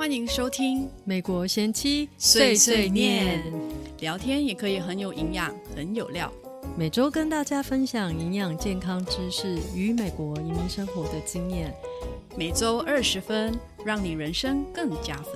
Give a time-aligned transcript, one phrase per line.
[0.00, 3.44] 欢迎收听美国贤妻碎碎念，
[3.98, 6.32] 聊天也可以很有营养，很有料。
[6.74, 11.70] 每周跟大家分享营养健康知识与美国移民生活的经验，
[12.34, 15.34] 每周二十分，让你人生更加分。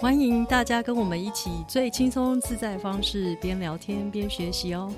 [0.00, 4.90] 欢迎大家跟我们一起最轻松自在方式，边聊天边学习哦。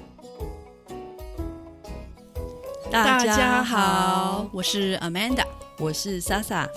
[2.92, 5.46] 大家好，我是 Amanda，
[5.80, 6.68] 我是 Sasa。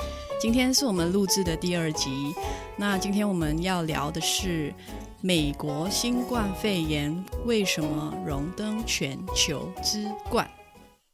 [0.44, 2.36] 今天是我们录制的第二集。
[2.76, 4.74] 那今天我们要聊的是
[5.22, 10.46] 美国新冠肺炎为什么荣登全球之冠？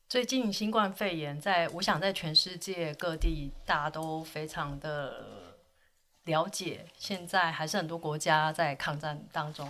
[0.07, 5.23] 最近新冠肺炎在，我想在全世界各地大家都非常的。
[6.23, 9.69] 了解，现在还是很多国家在抗战当中。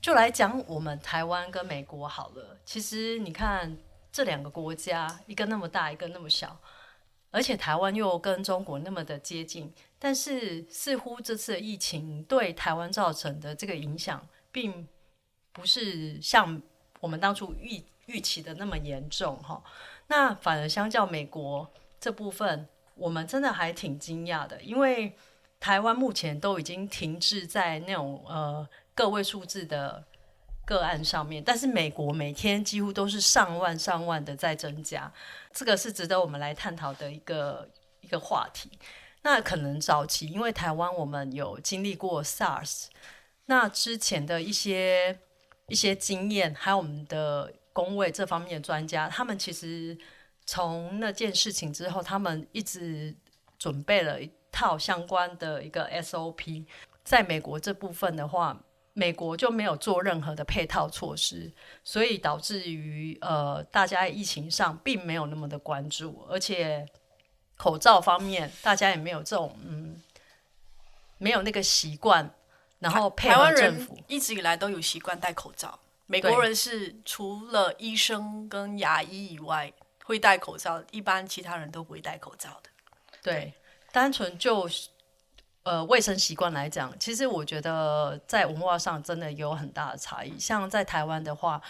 [0.00, 2.56] 就来讲我们台湾跟美国好了。
[2.64, 3.76] 其实你看
[4.12, 6.56] 这两个国家，一个那么大，一个那么小，
[7.34, 14.86] 而且台湾又跟中国那么的接近，但是似乎这次疫情对台湾造成的这个影响，并
[15.52, 16.62] 不是像
[17.00, 19.60] 我们当初预预期的那么严重哈。
[20.06, 25.12] 那反而相较美国这部分，我们真的还挺惊讶的，因为。
[25.60, 30.04] 台湾目前都已经停滞在那种呃个位数字的
[30.64, 35.12] 个案上面，但是美国每天几乎都是上万上万的在增加，
[35.52, 37.68] 这个是值得我们来探讨的一个
[38.00, 38.70] 一个话题。
[39.22, 42.86] 那可能早期因为台湾我们有经历过 SARS，
[43.46, 45.18] 那之前的一些
[45.68, 49.96] 一些经验，还有我们的工位这方面的专家，他们其实
[50.44, 53.14] 从那件事情之后，他们一直
[53.58, 54.30] 准备了一。
[54.56, 56.64] 套相关的一个 SOP，
[57.02, 58.56] 在美国这部分的话，
[58.94, 66.86] 美国就没有做任何的配套措施，所以导致于呃，大家疫情上并没有那么的关注，而且
[67.56, 70.00] 口罩方面，大家也没有这种嗯，
[71.18, 72.32] 没有那个习惯，
[72.78, 79.72] 然后台湾人一直以来都有习惯戴口罩，美国人是除了医生跟牙医以外
[80.04, 82.70] 会戴口罩，一般其他人都不会戴口罩的，
[83.20, 83.52] 对。
[83.92, 84.68] 单纯就
[85.64, 90.38] 呃卫生习惯来讲，其实我觉得在文化上真的有很大的差异。
[90.38, 91.60] 像在台湾的话，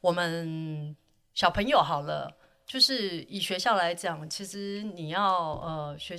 [0.00, 0.94] 我们
[1.34, 2.32] 小朋友好了，
[2.66, 6.16] 就是以学校来讲，其实你要呃学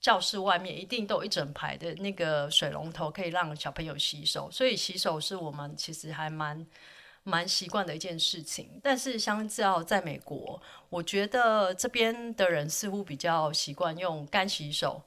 [0.00, 4.50] 教室外面一定都有一整排的那个水龙头，可以让小朋友洗手。
[4.50, 6.66] 所以洗手是我们其实还蛮
[7.22, 8.80] 蛮习惯的一件事情。
[8.82, 10.60] 但是相较在美国。
[10.88, 15.02] 我觉得这边的人似乎比较习惯用干洗手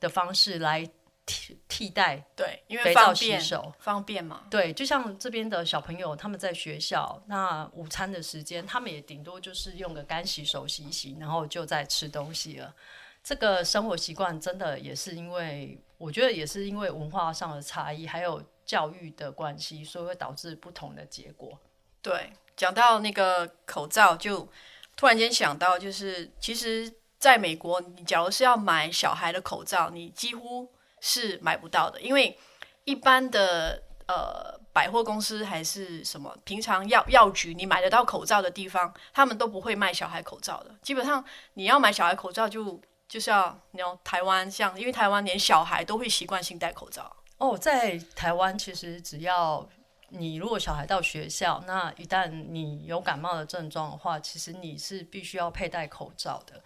[0.00, 0.84] 的方式来
[1.26, 4.46] 替替代，对，因为肥皂洗手方便嘛。
[4.50, 12.74] 对，就像这边的小朋友，他们在学校，那午餐的时间，他们也顶多就是用个干洗手洗一洗，然后就在吃东西了。
[13.22, 21.56] 这个生活习惯真的也是因为，我觉得也是因为文化上的差异，还有教育的关系，所以会导致不同的结果。
[22.00, 24.48] 对，讲到那个口罩就。
[24.96, 30.66] 突然间想到，就是其实在美国，你假如是要买小孩的口罩，你几乎
[31.00, 32.36] 是买不到的，因为
[32.84, 40.74] 一般的呃百货公司还是什么平常药药局，你买得到口罩的地方，他们都不会卖小孩口罩的。
[40.82, 41.22] 基本上
[41.54, 47.14] 你要买小孩口罩，就就是要你要台湾像，因为台湾连小孩都会习惯性戴口罩。
[47.36, 49.68] 哦，在台湾其实只要。
[50.12, 56.60] 你如果小孩到学校，那一旦你有感冒的症状的话，其实你是必须要佩戴口罩的。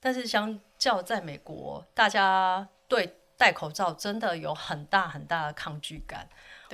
[0.00, 6.28] 但是相较在美国，大家对戴口罩真的有很大很大的抗拒感。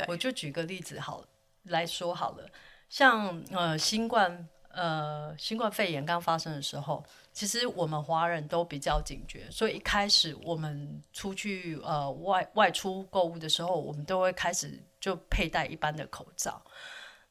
[0.09, 1.25] 我就举个例子好
[1.65, 2.49] 来说好了，
[2.89, 14.83] 像呃新冠呃新冠肺炎刚发生的时候，其实我们华人都比较警觉，所以一开始我们出去呃外外出购物的时候，我们都会开始。
[15.05, 16.63] 就佩戴一般的口罩，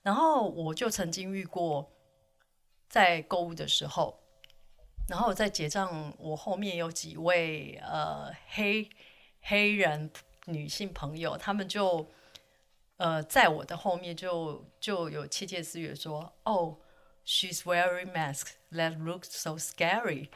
[0.03, 1.91] 然后我就曾经遇过，
[2.87, 4.22] 在购物的时候，
[5.07, 8.89] 然后在结账，我后面有几位呃黑
[9.41, 10.09] 黑人
[10.45, 12.05] 女性朋友，他们就
[12.97, 16.77] 呃在我的后面就就有窃窃私语说：“哦
[17.25, 20.29] ，she's wearing mask that looks so scary。”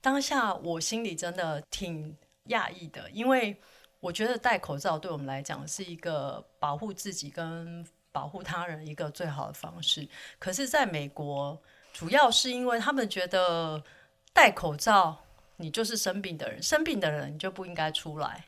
[0.00, 2.16] 当下我心里真的挺
[2.46, 3.60] 讶异的，因为。
[4.02, 10.08] 我觉得戴口罩对我们来讲是一个保护自己跟保护他人一个最好的方式。
[10.38, 11.60] 可是，在美国，
[11.92, 13.84] 主要是因为他们觉得
[14.32, 15.24] 戴口罩，
[15.56, 18.44] 你就是生病的人，生病的人你就不应该出来。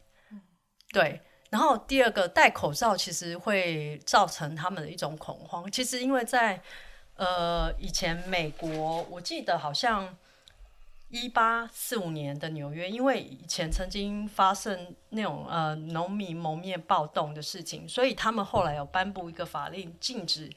[0.90, 1.20] 对。
[1.50, 5.70] 然后第二个，戴口罩其实会造成他们的一种恐慌。
[5.70, 6.62] 其实，因为在
[7.16, 10.16] 呃以前美国，我记得好像。
[11.14, 20.50] 一八四五年的纽约，因为以前曾经发生那种呃农民蒙面暴动的事情，所以他们后来有颁布一个法令，禁止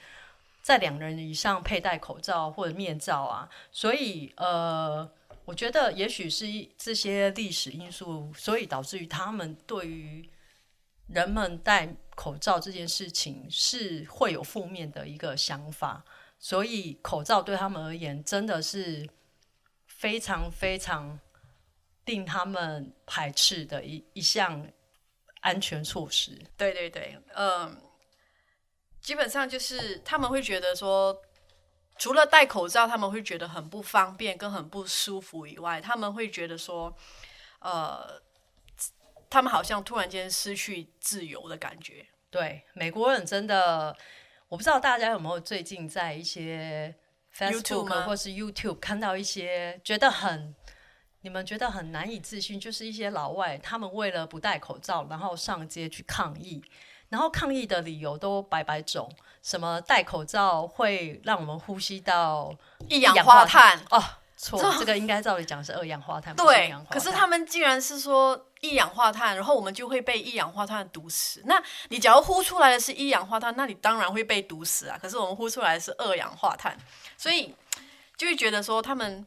[0.66, 3.48] 在两人以上佩戴口罩或者面罩啊。
[3.72, 5.08] 所以呃，
[5.46, 10.28] 我觉得也许是这些历史因素，所以导致于他们对于
[11.08, 16.04] 人们戴口罩这件事情是会有负面的一个想法，
[16.40, 19.08] 所以口罩对他们而言真的是。
[19.88, 21.18] 非常非常
[22.04, 24.62] 令他们排斥的一一项
[25.40, 26.38] 安全措施。
[26.58, 27.76] 对对对，嗯，
[29.06, 31.16] 基本上就是他们会觉得说，
[31.98, 36.92] 除了戴口罩，他们会觉得很不方便跟很不舒服以外，他们会觉得说，
[37.60, 38.20] 呃，
[39.30, 42.08] 他们好像突然间失去自由的感觉。
[42.32, 43.96] 对，美国人真的，
[44.48, 46.96] 我不知道大家有没有最近在一些。
[47.38, 50.56] Facebook 或是 YouTube 看到一些觉得很，
[51.20, 56.64] 你们觉得很难以置信，就是一些老外他们为了不戴口罩，然后上街去抗议，
[57.10, 59.10] 然后抗议的理由都百百种，
[59.42, 62.56] 什么戴口罩会让我们呼吸到
[62.88, 64.04] 一氧化碳哦。
[64.38, 66.36] 错，这个应该照理讲是二氧化碳。
[66.36, 71.42] 对，可是他们竟然是说一氧化碳，然后我们就会被一氧化碳毒死。
[71.46, 75.00] 那你假如呼出来的是一氧化碳，那你当然会被毒死啊。
[75.02, 76.78] 可是我们呼出来的是二氧化碳，
[77.18, 77.56] 所以
[78.18, 79.26] 就会觉得说他们，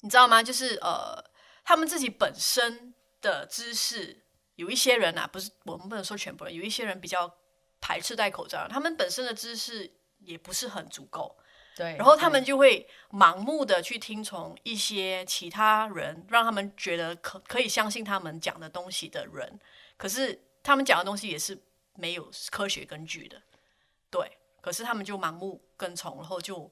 [0.00, 0.42] 你知道吗？
[0.42, 1.24] 就是呃，
[1.64, 2.92] 他们自己本身
[3.22, 4.24] 的知识，
[4.60, 7.32] 有一些人啊，不是我们不能说全部人，有一些人比较
[7.80, 11.34] 排斥戴口罩，他们本身的知识也不是很足够。
[11.76, 19.58] 对，然后他们就会盲目的去听从一些其他人，让他们觉得可可以相信他们讲的东西的人，
[19.96, 21.58] 可是他们讲的东西也是
[21.94, 23.40] 没有科学根据的，
[24.10, 24.30] 对，
[24.60, 26.70] 可是他们就盲目跟从，然后就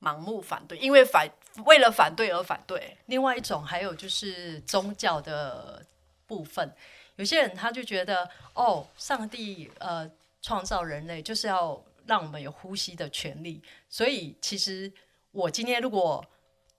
[0.00, 1.30] 盲目反对，因为反
[1.66, 2.96] 为了反对而反对。
[3.06, 5.86] 另外一种还有就是宗教的
[6.26, 6.74] 部分，
[7.18, 10.10] 有些人他就觉得哦，上帝呃
[10.42, 11.80] 创造人类就是要。
[12.08, 14.90] 让我们有呼吸的权利，所以其实
[15.30, 16.24] 我今天如果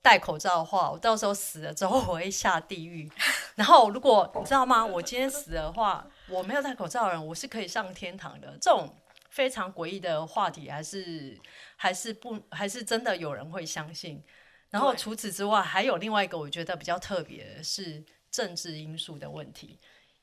[0.02, 3.08] 戴口罩的话，我到时候死了之后我会下地狱。
[3.54, 4.84] 然后如果你知道吗？
[4.84, 8.58] 我今天死的话，我没有戴口罩的人，我是可以上天堂的。
[8.60, 8.92] 这种
[9.30, 11.40] 非常诡异的话题，还是
[11.76, 14.24] 还是不还是真的有人会相信。
[14.72, 19.78] 然后除此之外，还有另外一个我觉得比较特别的是政治因素的问题，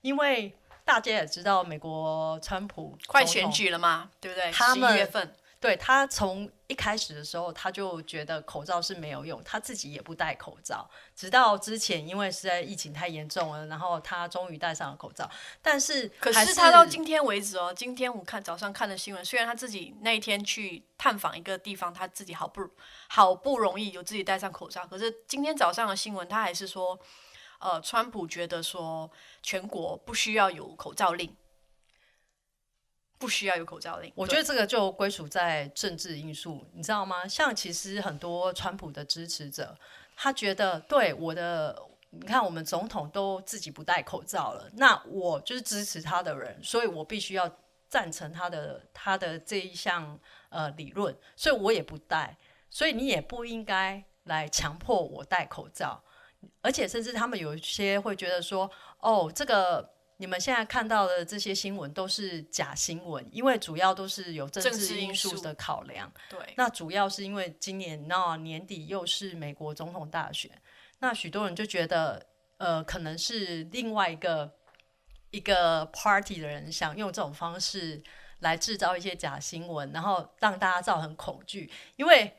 [0.06, 0.56] 因为。
[0.86, 4.52] 大家也知道，美国川普快选举了嘛，对不对？
[4.52, 10.88] 他们月份，对他从一开始的时候，他就觉得口罩是没有用，他自己也不戴口罩。
[11.16, 15.28] 直到之前，因为实在疫情太严重了，然后他终于戴上了口罩。
[15.60, 22.62] 但是，可是他到今天为止哦，今天我看早上看的新闻，虽然他自己那一天去探访一个地方，他自己好不
[23.08, 26.96] 好不容易有自己戴上口罩，可是今天早上的新闻，他还是说。
[27.58, 29.10] 呃，川普觉得说
[29.42, 31.34] 全国不需要有口罩令，
[33.18, 34.12] 不需要有口罩令。
[34.14, 37.26] 我觉得这个就归属在政治因素，你知道吗？
[37.26, 39.76] 像其实很多川普的支持者，
[40.14, 41.80] 他觉得对我的，
[42.10, 47.50] 你看我们总统都自己不戴口罩了，那我就是支持他的人，所以我必须要
[47.88, 50.18] 赞成他的他的这一项
[50.50, 52.36] 呃理论，所以我也不戴，
[52.68, 56.02] 所以你也不应该来强迫我戴口罩。
[56.60, 58.68] 而且甚至他们有一些会觉得说，
[58.98, 66.12] 哦，这个你们现在看到的这些新闻都是假新闻，因为主要都是有政治因素的考量。
[66.28, 70.50] 对，那主要是因为今年那年底又是美国总统大选，
[70.98, 74.52] 那许多人就觉得，呃，可能是另外一个
[75.30, 78.02] 一个 party 的人想用这种方式
[78.40, 81.70] 来制造一些假新闻，然后让大家造成恐惧。
[81.94, 82.34] 因为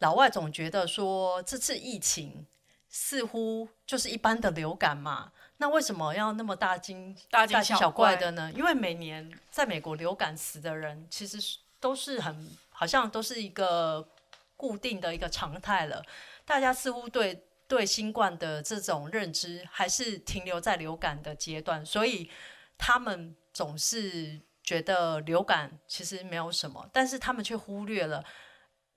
[0.00, 2.46] 老外总觉得说这次疫情。
[2.88, 8.50] 似乎就是一般的流感嘛，那为什么要那么大惊大惊小怪的呢？
[8.54, 14.08] 因为每年在美国流感死的人其实是都是很好像都是一个
[14.56, 16.02] 固定的一个常态了。
[16.46, 22.30] 大家似乎对对新冠的这种认知还是停留在流感的阶段，所以
[22.78, 28.24] 他们总是觉得流感其实没有什么，但是他们却忽略了。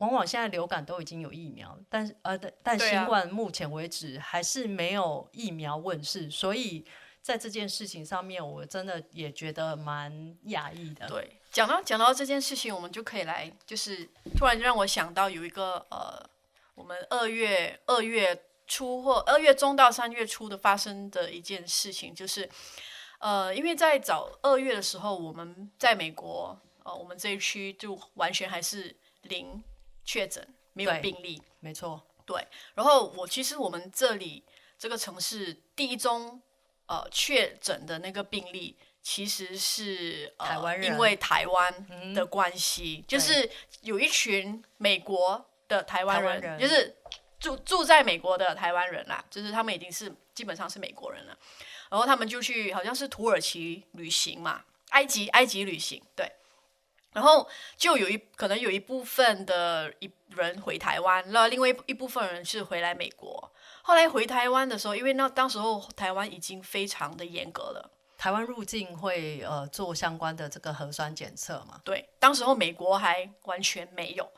[0.02, 6.84] 往往现在流感都已经有疫苗，但是呃，但新冠目前为止还是没有疫苗问世，所以
[7.22, 10.12] 在这件事情上面，我真的也觉得蛮
[10.46, 11.08] 讶异的。
[11.08, 16.20] 对，讲到讲到这件事情，我们就可以来，就是突然让我想到有一个呃，
[16.74, 22.50] 我们二月二月初或二月中到三月初的发生的一件事情，就是
[23.20, 29.64] 呃，因为在早二月的时候，我们在美国呃，我们这一区就完全还是零。
[30.04, 32.02] 确诊没有病例，没错。
[32.26, 34.44] 对，然后我其实我们这里
[34.78, 36.42] 这个城市第一宗
[36.86, 43.50] 呃确诊的那个病例，其实是、呃、台湾人因为台湾的关系，就是
[43.82, 46.96] 有一群美国的台湾人，台湾人就是
[47.40, 51.38] 住住在美国的台湾人啦，就是他们已经是基本上是美国人了，
[51.90, 56.32] 然后他们就去好像是土耳其旅行嘛，埃及埃及旅行，对。
[57.14, 63.52] 然后就有一可能有一部分的一人回台湾，那另外一一部分人是回来美国。
[63.84, 71.82] 后来回台湾的时候，因为那当时候台湾已经非常的严格了，台湾入境会呃做相关的这个核酸检测嘛？
[71.84, 74.32] 对，当时候美国还完全没有，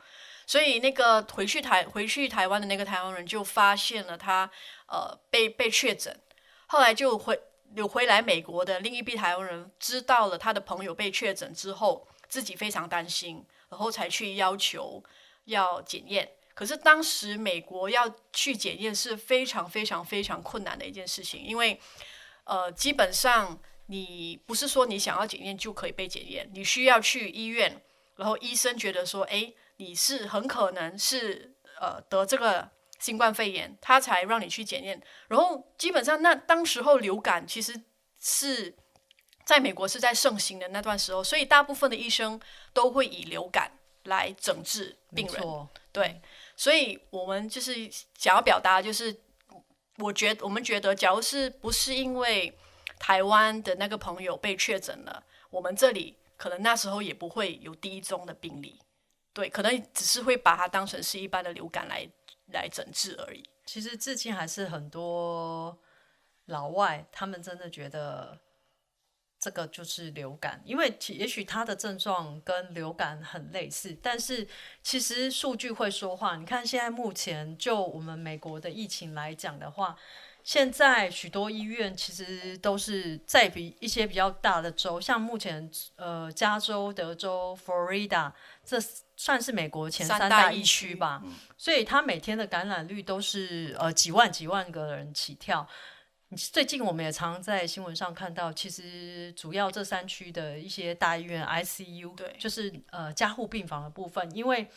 [0.46, 4.50] 所以那个回去台回去台湾的那个台湾人就发现了他
[4.88, 6.18] 呃被被确诊，
[6.66, 7.38] 后来就回
[7.76, 15.02] 有回来美国的另一批台湾人知道了他的朋友被确诊之后，自己非常担心，然后才去要求
[15.44, 16.30] 要检验。
[16.54, 21.80] 可是当时美国要去检验是非常非常非常困难的一件事情，因为
[22.44, 27.82] 呃基本上你不是说你想要检验就可以被检验，你需要去医院，
[28.16, 35.02] 然后医生觉得说，哎，你是很可能是呃得这个新冠肺炎，他才让你去检验。
[35.26, 37.82] 然后基本上那当时候流感其实
[38.20, 38.76] 是
[39.44, 42.40] 在美国是在盛行的那段时候，所以大部分的医生
[42.72, 43.70] 都会以流感
[44.04, 45.68] 来诊治病人。
[45.92, 46.20] 对，
[46.56, 49.14] 所以我们就是想要表达，就是
[49.98, 52.56] 我觉我们觉得，假如是不是因为
[52.98, 58.80] 台湾的那个朋友被确诊了，我们这里可能那时候也不会有第一宗的病例，
[59.32, 62.08] 对，可能只是会把它当成是一般的流感来
[62.52, 63.44] 来诊治而已。
[63.66, 65.78] 其实至今还是很多
[66.46, 68.38] 老外他们真的觉得
[69.44, 74.48] 这个就是流感，因为其也许它的症状跟流感很类似，但是
[74.82, 76.36] 其实数据会说话。
[76.36, 79.94] 你看现在目前就我们美国的疫情来讲的话，
[80.42, 88.32] 现在许多医院其实都是在比一些比较大的州，像目前呃加州、德州、Florida
[88.64, 88.80] 这
[89.14, 91.22] 算是美国前三三大疫区区吧，
[91.58, 95.68] 所以它每天的感染率都是呃几万几万个人起跳。
[96.36, 104.68] 最近我们也常在新闻上看到，其实主要这三区的一些大医院 ICU，对就是呃加护病房的部分，因为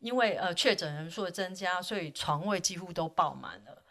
[0.00, 3.82] 因为呃确诊人数的增加，所以床位几乎都爆满了，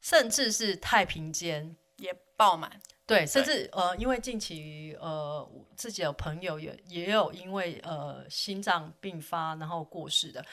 [0.00, 10.44] 甚至是太平间也爆满，对，甚至呃，因为近期呃，自己的朋友也也有因为呃心脏病发然后过世的。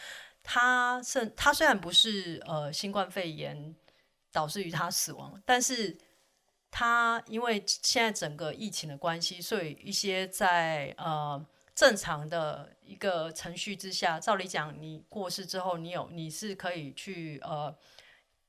[0.46, 3.74] 他甚他虽然不是呃新冠肺炎
[4.34, 5.96] 导致于他死亡，但是
[6.72, 17.74] 他因为现在整个疫情的关系，所以一些在呃正常的一个程序之下，照理讲，你过世之后，你有你是可以去呃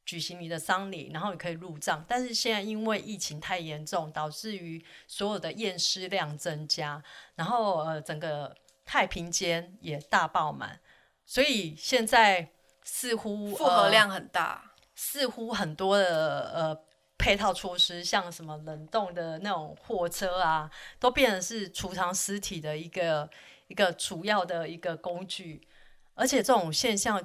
[0.06, 2.02] 举行你的丧礼，然后你可以入葬。
[2.08, 7.02] 但是现在因为疫情太严重，导致于所有的验尸量增加，
[7.34, 10.80] 然后呃整个太平间也大爆满，
[11.26, 12.50] 所以现在
[12.82, 14.70] 似乎负荷量很大。
[14.94, 16.80] 似乎很多的呃
[17.18, 23.28] 配套措施，像什么冷冻的那种货车啊，都变成是储藏尸体的一个
[23.68, 25.66] 一个主要的一个工具。
[26.14, 27.20] 而且这种现象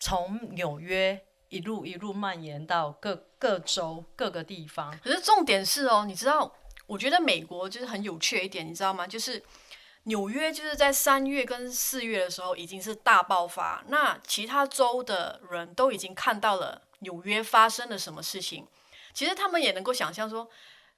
[0.00, 4.96] 从纽约一路一路蔓延到各各州各个地方。
[5.02, 6.52] 可是重点是哦，你知道，
[6.86, 9.06] 我觉得美国就是很有趣的一点，你知道吗？
[9.06, 9.40] 就是
[10.04, 18.66] 纽约就是在三月跟四月的时候已经是大爆发，那其他州的人都已经看到了纽约发生了什么事情。
[19.12, 20.48] 其实他们也能够想象说，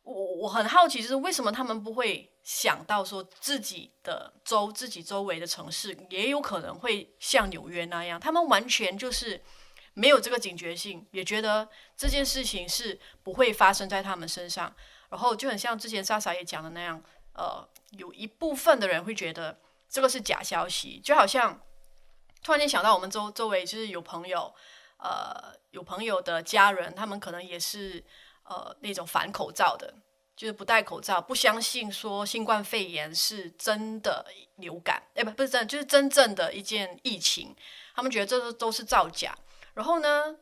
[0.02, 9.43] 我我很好奇，就是为什么他们不会想到说自己的州、自己周围的城市也有可能会像纽约那样，他们完全就是
[9.95, 14.75] 没有这个警觉性，也觉得这件事情是不会发生在他们身上。
[15.11, 17.02] 然后就很像之前莎莎也讲的那样，
[17.33, 21.59] 呃，有一部分的人会觉得这个是假消息，就好像
[22.43, 24.55] 突然间想到我们周周围就是有朋友，
[24.99, 28.05] 呃，有朋友的家人，他们可能也是
[28.45, 29.95] 呃那种反口罩的，
[30.37, 34.26] 就是不戴口罩，不相信说新冠肺炎是真的
[34.57, 37.55] 流感，哎，不不是真的，就是真正的一件疫情，
[37.95, 39.35] 他们觉得这都都是造假。
[39.75, 40.37] 然后呢，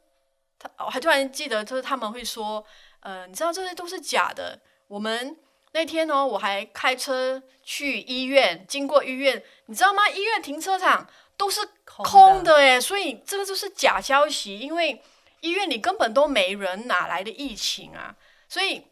[0.59, 2.65] 他我还突然记得，就是他们会说，
[3.01, 4.59] 呃，你知道这些都是假的。
[4.89, 5.37] 我们
[5.73, 10.09] 那天呢，我还开车去医院，经过医院，你知道吗？
[10.09, 15.02] 医院停车场都是空的哎，所以这个就是假消息，因为
[15.40, 18.16] 医院里根本都没人，哪来的疫情啊？
[18.49, 18.87] 所以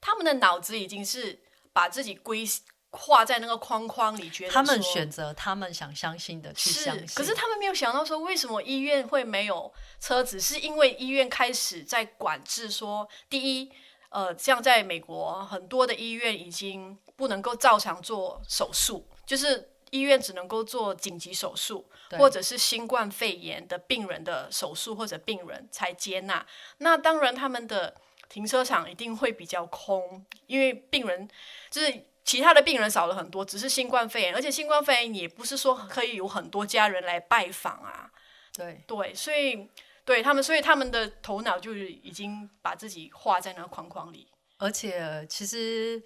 [0.00, 1.38] 他们的脑子已经是
[1.72, 2.44] 把自己归
[2.90, 7.06] 画在那个框框里，觉得他们选择他们想相信的去相，信。
[7.14, 10.40] 可是他们没有想到说，为什么医院会没有车子？
[10.40, 13.70] 是因为医院开始在管制说，第一，
[14.08, 26.44] 呃，像在美国，很多的医院已经不能够照常做手术，就是医院只能够做紧急手术，或者是新冠肺炎的病人的手术或者病人才接纳。
[26.78, 27.94] 那当然，他们的
[28.28, 31.28] 停车场一定会比较空，因为病人
[31.70, 38.10] 就是其他的病人少了很多，只是新冠肺炎，而且新冠肺炎也不是说可以有很多家人来拜访啊，
[38.52, 39.68] 对对，所以
[40.04, 44.28] 对他们，所以他们的头脑就是已经把自己画在那个框框里。
[44.58, 46.02] 而且其实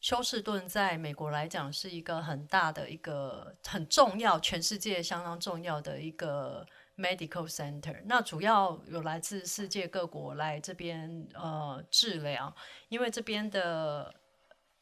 [0.00, 6.66] 休斯顿在美国来讲是一个很大的一个很重要，全世界相当重要的一个
[6.96, 8.00] medical center。
[8.06, 12.54] 那主要有来自世界各国来这边呃治疗，
[12.88, 14.14] 因为这边的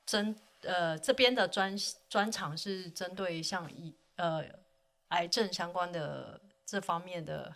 [0.06, 1.76] 针呃这边的专
[2.08, 4.44] 专长是针对像医呃
[5.08, 7.52] 癌症相关的这方面的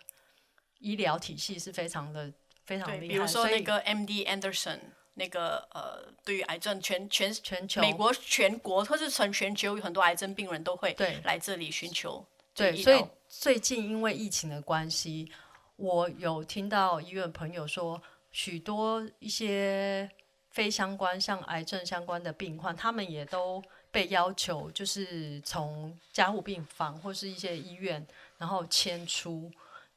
[0.79, 2.33] 医疗体系是非常的
[2.65, 4.25] 非常，厉害，比如说那个 M.D.
[4.25, 4.79] Anderson
[5.15, 15.31] 那个呃，对于癌症全全全球美国全国或是全全球有很多癌症病人都会对来这里寻求对，所以最近因为疫情的关系，
[15.75, 18.01] 我有听到医院朋友说，
[18.31, 20.09] 许多一些
[20.49, 28.05] 非相关像癌症相关的病患，他们也都被要求就是从加护病房或是一些医院，
[28.37, 29.51] 然后迁出。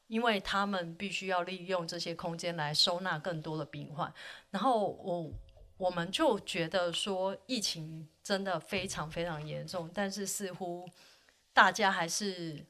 [0.09, 4.13] 因为他们必须要利用这些空间来收纳更多的病患，
[4.51, 5.33] 然后我
[5.77, 10.89] 我们就觉得说疫情真的非常非常严重，但是似乎
[11.53, 12.65] 大家还是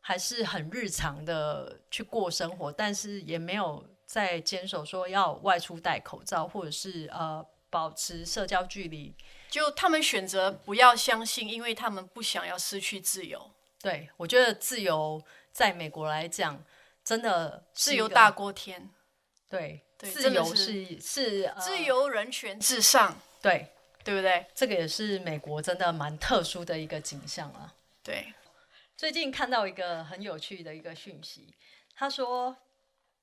[0.00, 9.14] 还是很日常的去过生活，但是也没有在坚守说要外出戴口罩，或者是呃保持社交距离。
[9.50, 13.50] 就他们选择不要相信，因为他们不想要失去自由，
[13.80, 16.64] 对我觉得自由在美国来讲，
[17.04, 18.90] 真的自由大过天，
[19.48, 23.68] 对对自由是是自由人权至上，对，
[24.02, 24.46] 对不对？
[24.54, 27.74] 这个也是美国真的蛮特殊的一个景象啊。
[28.02, 28.32] 对，
[28.96, 31.54] 最近看到一个很有趣的一个讯息，
[31.94, 32.56] 他说，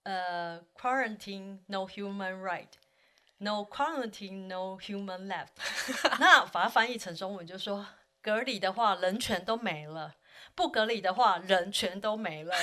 [0.03, 5.47] 呃，quarantine no human right，no quarantine no human left。
[6.19, 7.85] 那把它翻译成中文就说，
[8.21, 10.15] 隔离的话人权都没了，
[10.59, 12.53] 不隔离的话人全都没了。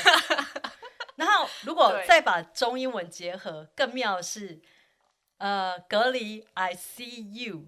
[1.17, 4.61] 然后如果再把中英文结合，更妙的是，
[5.39, 7.65] 呃，隔离 I see you。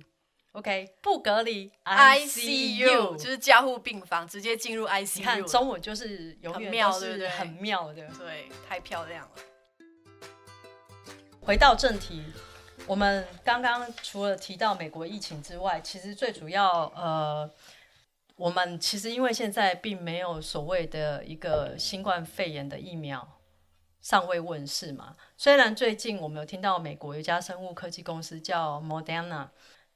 [0.52, 5.18] OK，不隔离 I see you，就是加护病房，直接进入 ICU。
[5.18, 7.94] 你看中文就是永很远都妙对不对是很妙的。
[7.94, 9.30] 对，太漂亮了。
[11.40, 12.22] 回到正题，
[12.86, 17.50] 我们刚刚除了提到美国疫情之外，其实最主要呃，
[18.38, 23.26] 我们其实因为现在并没有所谓的一个新冠肺炎的疫苗
[24.00, 25.16] 尚未问世嘛。
[25.36, 29.48] 虽然最近我们有听到美国有一家生物科技公司叫 Moderna。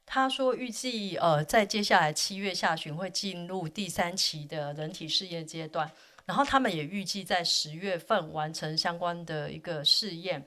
[0.05, 5.89] 他说，预计呃，在接下来七月下旬会进入第三期的人体试验阶段，
[6.25, 10.45] 然后他们也预计在十月份完成相关的一个试验。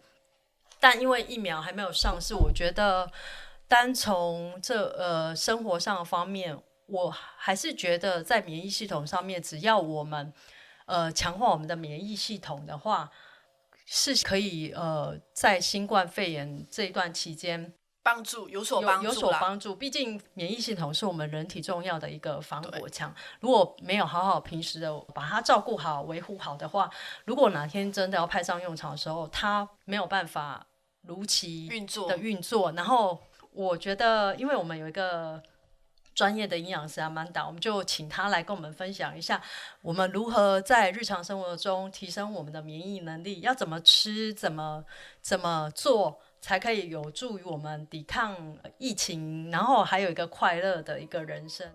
[0.78, 3.10] 但因为疫苗还没有上市，我觉得
[3.66, 6.54] 单从这呃生活上的方面，
[6.86, 10.32] 我还是觉得在免疫系统上面，只要我们
[10.86, 13.10] 呃强化我们的免疫系统的话，
[13.84, 17.72] 是可以呃在新冠肺炎这一段期间
[18.02, 19.74] 帮助有所帮助有有所帮助。
[19.74, 26.88] 毕竟免疫系统是我们人体重要的一个防火墙，如果没有好好平时的把它照顾好、维护好的话，
[27.24, 30.64] 如果哪天真的要派上用场的时候，它没有办法
[31.02, 32.70] 如期运作的运作。
[32.72, 33.20] 然后
[33.50, 35.42] 我觉得，因为我们有一个
[36.16, 39.40] 专业的营养师阿曼达，我们就请他来跟我们分享一下，
[39.82, 44.84] 我们如何在日常生活中提升我们的免疫能力，要怎么吃，怎么
[45.22, 46.18] 怎么做。
[46.38, 51.68] 才可以有助于我们抵抗疫情，然后还有一个快乐的一个人生。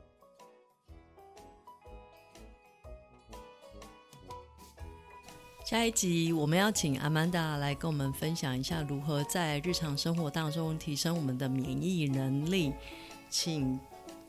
[5.65, 12.73] 下一集我们要请阿曼达来跟我们分享一下如何在日常生活当中提升我们的免疫能力，
[13.29, 13.77] 请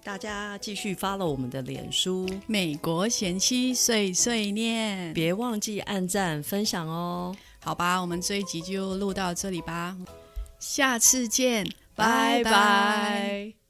[0.04, 7.34] 大家继续 follow 我们的脸书，美国贤妻碎碎念，别忘记按赞分享哦。
[7.60, 9.96] 好吧，我们这一集就录到这里吧，
[10.58, 13.61] 下次见，拜拜拜。